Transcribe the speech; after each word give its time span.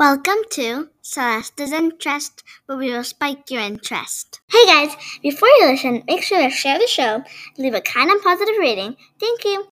Welcome 0.00 0.44
to 0.52 0.88
Celeste's 1.02 1.72
Interest, 1.72 2.42
where 2.64 2.78
we 2.78 2.90
will 2.90 3.04
spike 3.04 3.50
your 3.50 3.60
interest. 3.60 4.40
Hey 4.50 4.64
guys, 4.64 4.96
before 5.22 5.50
you 5.50 5.66
listen, 5.66 6.02
make 6.06 6.22
sure 6.22 6.40
to 6.40 6.48
share 6.48 6.78
the 6.78 6.86
show, 6.86 7.22
leave 7.58 7.74
a 7.74 7.82
kind 7.82 8.10
and 8.10 8.22
positive 8.22 8.54
rating. 8.58 8.96
Thank 9.20 9.44
you. 9.44 9.66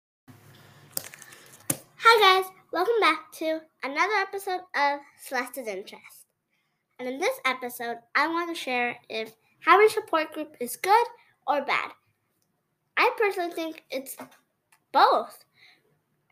Hi 1.98 2.40
guys, 2.40 2.50
welcome 2.72 2.94
back 3.02 3.32
to 3.32 3.60
another 3.82 4.14
episode 4.22 4.60
of 4.74 5.00
Celeste's 5.18 5.68
Interest. 5.68 6.24
And 6.98 7.06
in 7.06 7.18
this 7.18 7.38
episode, 7.44 7.98
I 8.14 8.26
want 8.26 8.48
to 8.48 8.58
share 8.58 8.96
if 9.10 9.30
having 9.60 9.88
a 9.88 9.90
support 9.90 10.32
group 10.32 10.56
is 10.58 10.76
good 10.76 11.06
or 11.46 11.66
bad. 11.66 11.90
I 12.96 13.10
personally 13.18 13.52
think 13.52 13.82
it's 13.90 14.16
both, 14.90 15.44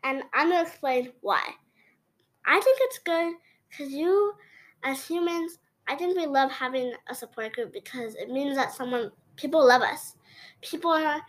and 0.03 0.23
I'm 0.33 0.49
going 0.49 0.65
to 0.65 0.67
explain 0.67 1.11
why. 1.21 1.43
I 2.43 2.59
think 2.59 2.79
it's 2.81 2.97
good 2.97 3.35
because 3.73 3.91
you, 3.91 4.33
as 4.83 5.05
humans, 5.05 5.57
I 5.87 5.95
think 5.95 6.15
we 6.15 6.25
love 6.25 6.51
having 6.51 6.93
a 7.09 7.15
support 7.15 7.53
group 7.53 7.73
because 7.73 8.15
it 8.15 8.29
means 8.29 8.55
that 8.55 8.71
someone, 8.71 9.11
people 9.35 9.65
love 9.65 9.81
us. 9.81 10.15
People 10.61 10.91
are 10.91 11.21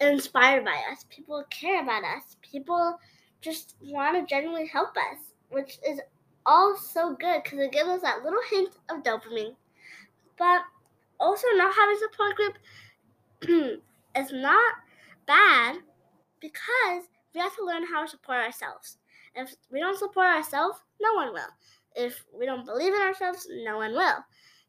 inspired 0.00 0.64
by 0.64 0.80
us. 0.90 1.04
People 1.10 1.44
care 1.50 1.82
about 1.82 2.02
us. 2.04 2.36
People 2.42 2.98
just 3.40 3.76
want 3.82 4.16
to 4.16 4.26
genuinely 4.26 4.66
help 4.66 4.96
us, 4.96 5.18
which 5.50 5.78
is 5.86 6.00
all 6.46 6.76
so 6.76 7.14
good 7.14 7.42
because 7.42 7.58
it 7.58 7.72
gives 7.72 7.88
us 7.88 8.00
that 8.02 8.24
little 8.24 8.40
hint 8.50 8.70
of 8.90 9.02
dopamine. 9.02 9.54
But 10.38 10.62
also, 11.20 11.46
not 11.54 11.74
having 11.74 11.96
a 11.96 11.98
support 11.98 12.36
group 12.36 13.80
is 14.16 14.32
not 14.32 14.74
bad 15.26 15.76
because 16.40 17.04
we 17.34 17.40
have 17.40 17.54
to 17.56 17.64
learn 17.64 17.84
how 17.86 18.02
to 18.02 18.08
support 18.08 18.38
ourselves. 18.38 18.98
If 19.34 19.54
we 19.70 19.80
don't 19.80 19.98
support 19.98 20.26
ourselves, 20.26 20.78
no 21.00 21.14
one 21.14 21.32
will. 21.32 21.48
If 21.96 22.24
we 22.36 22.46
don't 22.46 22.66
believe 22.66 22.94
in 22.94 23.00
ourselves, 23.00 23.46
no 23.64 23.76
one 23.76 23.92
will. 23.92 24.24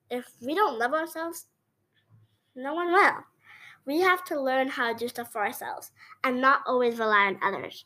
If 0.09 0.25
we 0.41 0.55
don't 0.55 0.79
love 0.79 0.93
ourselves, 0.93 1.45
no 2.55 2.73
one 2.73 2.91
will. 2.91 3.15
We 3.85 3.99
have 4.01 4.23
to 4.25 4.41
learn 4.41 4.67
how 4.67 4.91
to 4.91 4.97
do 4.97 5.07
stuff 5.07 5.31
for 5.31 5.45
ourselves 5.45 5.91
and 6.23 6.41
not 6.41 6.61
always 6.65 6.97
rely 6.97 7.27
on 7.27 7.39
others. 7.43 7.85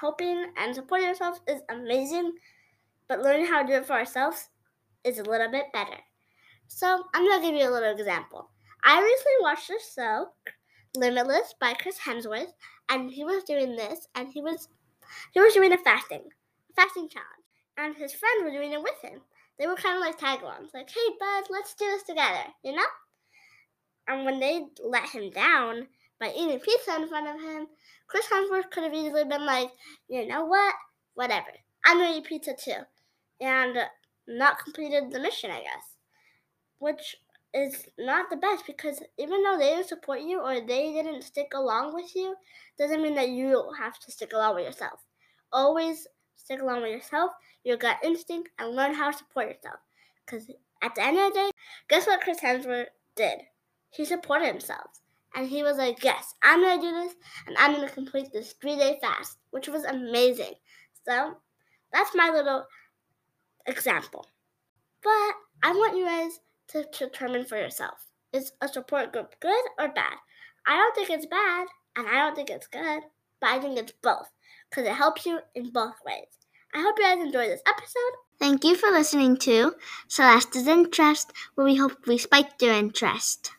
Helping 0.00 0.52
and 0.56 0.74
supporting 0.74 1.08
yourself 1.08 1.40
is 1.48 1.62
amazing, 1.70 2.32
but 3.08 3.22
learning 3.22 3.46
how 3.46 3.62
to 3.62 3.66
do 3.66 3.74
it 3.74 3.86
for 3.86 3.94
ourselves 3.94 4.48
is 5.04 5.18
a 5.18 5.24
little 5.24 5.50
bit 5.50 5.66
better. 5.72 5.96
So, 6.68 7.04
I'm 7.14 7.24
going 7.24 7.40
to 7.40 7.46
give 7.46 7.60
you 7.60 7.68
a 7.68 7.72
little 7.72 7.90
example. 7.90 8.50
I 8.84 9.00
recently 9.00 9.32
watched 9.40 9.68
this 9.68 9.92
show, 9.94 10.28
Limitless 10.96 11.54
by 11.60 11.74
Chris 11.74 11.98
Hemsworth, 11.98 12.52
and 12.88 13.10
he 13.10 13.24
was 13.24 13.44
doing 13.44 13.76
this, 13.76 14.06
and 14.14 14.28
he 14.32 14.40
was 14.40 14.68
he 15.32 15.40
was 15.40 15.54
doing 15.54 15.72
a 15.72 15.78
fasting, 15.78 16.22
a 16.70 16.72
fasting 16.74 17.08
challenge 17.08 17.40
and 17.76 17.96
his 17.96 18.12
friends 18.12 18.42
were 18.42 18.50
doing 18.50 18.72
it 18.72 18.82
with 18.82 19.00
him. 19.02 19.20
They 19.58 19.66
were 19.66 19.76
kind 19.76 19.96
of 19.96 20.00
like 20.00 20.18
tag 20.18 20.40
alongs, 20.40 20.72
like, 20.72 20.90
hey, 20.90 21.14
bud, 21.18 21.44
let's 21.50 21.74
do 21.74 21.84
this 21.86 22.02
together, 22.02 22.44
you 22.62 22.72
know? 22.72 22.82
And 24.08 24.24
when 24.24 24.40
they 24.40 24.66
let 24.82 25.08
him 25.08 25.30
down 25.30 25.86
by 26.18 26.32
eating 26.36 26.58
pizza 26.60 26.96
in 26.96 27.08
front 27.08 27.28
of 27.28 27.40
him, 27.40 27.66
Chris 28.06 28.26
Hemsworth 28.26 28.70
could 28.70 28.84
have 28.84 28.94
easily 28.94 29.24
been 29.24 29.44
like, 29.44 29.70
you 30.08 30.26
know 30.26 30.44
what? 30.44 30.74
Whatever. 31.14 31.48
I'm 31.84 31.98
to 31.98 32.18
eat 32.18 32.24
pizza 32.24 32.54
too. 32.54 32.80
And 33.40 33.78
not 34.26 34.62
completed 34.62 35.10
the 35.10 35.20
mission, 35.20 35.50
I 35.50 35.60
guess. 35.60 35.96
Which 36.78 37.16
is 37.52 37.86
not 37.98 38.30
the 38.30 38.36
best 38.36 38.66
because 38.66 39.02
even 39.18 39.42
though 39.42 39.58
they 39.58 39.70
didn't 39.70 39.88
support 39.88 40.20
you 40.20 40.40
or 40.40 40.60
they 40.60 40.92
didn't 40.92 41.22
stick 41.22 41.48
along 41.54 41.94
with 41.94 42.14
you, 42.14 42.34
doesn't 42.78 43.02
mean 43.02 43.14
that 43.16 43.30
you 43.30 43.72
have 43.78 43.98
to 43.98 44.10
stick 44.12 44.32
along 44.32 44.54
with 44.56 44.64
yourself. 44.64 45.00
Always 45.52 46.06
stick 46.36 46.60
along 46.60 46.82
with 46.82 46.92
yourself, 46.92 47.32
your 47.64 47.76
gut 47.76 47.98
instinct, 48.04 48.50
and 48.58 48.74
learn 48.74 48.94
how 48.94 49.10
to 49.10 49.18
support 49.18 49.48
yourself. 49.48 49.80
Because 50.24 50.50
at 50.82 50.94
the 50.94 51.02
end 51.02 51.18
of 51.18 51.32
the 51.32 51.38
day, 51.38 51.50
guess 51.88 52.06
what 52.06 52.20
Chris 52.20 52.40
Hemsworth 52.40 52.86
did? 53.16 53.40
He 53.90 54.04
supported 54.04 54.46
himself. 54.46 55.00
And 55.34 55.48
he 55.48 55.62
was 55.62 55.76
like, 55.76 56.02
Yes, 56.02 56.34
I'm 56.42 56.60
going 56.60 56.80
to 56.80 56.86
do 56.86 56.92
this, 56.92 57.14
and 57.46 57.56
I'm 57.56 57.74
going 57.74 57.86
to 57.86 57.94
complete 57.94 58.32
this 58.32 58.54
three 58.60 58.76
day 58.76 58.98
fast, 59.00 59.38
which 59.50 59.68
was 59.68 59.84
amazing. 59.84 60.54
So 61.06 61.36
that's 61.92 62.14
my 62.14 62.30
little 62.30 62.66
example. 63.66 64.26
But 65.02 65.34
I 65.62 65.72
want 65.72 65.96
you 65.96 66.04
guys 66.04 66.40
to 66.70 66.84
determine 66.84 67.44
for 67.44 67.56
yourself 67.56 68.06
is 68.32 68.52
a 68.60 68.68
support 68.68 69.12
group 69.12 69.34
good 69.40 69.64
or 69.78 69.88
bad? 69.88 70.14
I 70.66 70.76
don't 70.76 70.94
think 70.94 71.10
it's 71.10 71.26
bad, 71.26 71.66
and 71.96 72.06
I 72.06 72.24
don't 72.24 72.36
think 72.36 72.50
it's 72.50 72.66
good, 72.66 73.02
but 73.40 73.50
I 73.50 73.58
think 73.58 73.78
it's 73.78 73.92
both 74.02 74.30
because 74.68 74.86
it 74.86 74.94
helps 74.94 75.26
you 75.26 75.40
in 75.54 75.70
both 75.70 75.96
ways. 76.04 76.28
I 76.74 76.82
hope 76.82 76.96
you 76.98 77.04
guys 77.04 77.18
enjoyed 77.18 77.50
this 77.50 77.62
episode. 77.66 78.14
Thank 78.38 78.64
you 78.64 78.76
for 78.76 78.90
listening 78.90 79.36
to 79.38 79.74
Celeste's 80.08 80.68
Interest, 80.68 81.32
where 81.54 81.64
we 81.64 81.76
hope 81.76 82.06
we 82.06 82.16
spiked 82.18 82.62
your 82.62 82.74
interest. 82.74 83.50